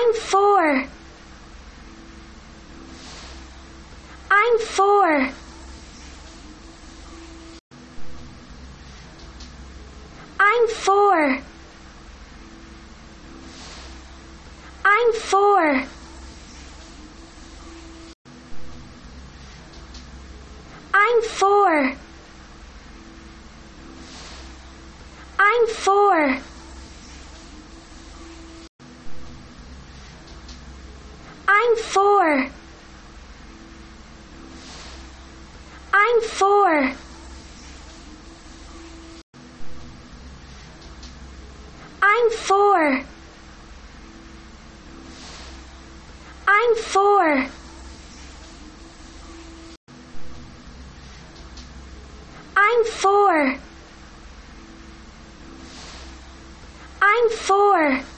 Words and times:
I'm 0.00 0.14
four. 0.14 0.88
I'm 4.30 4.58
four. 4.60 5.30
I'm 10.38 10.68
four. 10.68 11.42
I'm 14.84 15.12
four. 15.14 15.84
I'm 20.94 21.22
four. 21.22 21.96
I'm 25.40 25.66
four. 25.66 26.57
I'm 31.68 31.76
four. 31.76 32.50
I'm 35.92 36.22
four. 36.22 36.94
I'm 42.00 42.30
four. 42.30 43.04
I'm 46.48 46.76
four. 46.76 47.46
I'm 52.56 52.84
four. 52.86 53.58
I'm 57.02 57.30
four. 57.30 58.17